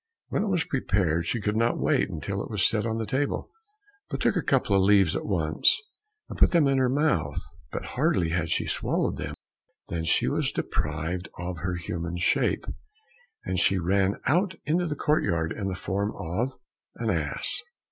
When 0.29 0.41
it 0.41 0.47
was 0.47 0.63
prepared 0.63 1.27
she 1.27 1.39
could 1.39 1.55
not 1.55 1.77
wait 1.77 2.09
until 2.09 2.41
it 2.43 2.49
was 2.49 2.67
set 2.67 2.87
on 2.87 2.97
the 2.97 3.05
table, 3.05 3.51
but 4.09 4.19
took 4.19 4.35
a 4.35 4.41
couple 4.41 4.75
of 4.75 4.81
leaves 4.81 5.15
at 5.15 5.27
once, 5.27 5.79
and 6.27 6.39
put 6.39 6.53
them 6.53 6.67
in 6.67 6.79
her 6.79 6.89
mouth, 6.89 7.39
but 7.71 7.85
hardly 7.93 8.29
had 8.29 8.49
she 8.49 8.65
swallowed 8.65 9.17
them 9.17 9.35
than 9.89 10.03
she 10.05 10.27
was 10.27 10.51
deprived 10.51 11.29
of 11.37 11.57
her 11.57 11.75
human 11.75 12.17
shape, 12.17 12.65
and 13.45 13.59
she 13.59 13.77
ran 13.77 14.15
out 14.25 14.55
into 14.65 14.87
the 14.87 14.95
courtyard 14.95 15.51
in 15.51 15.67
the 15.67 15.75
form 15.75 16.15
of 16.15 16.53
an 16.95 17.11
ass. 17.11 17.61